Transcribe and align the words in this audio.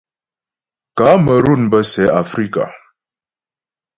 Kamerun 0.97 1.61
bə́ 1.71 1.83
sɛ 1.91 2.03
Afrika. 2.21 2.65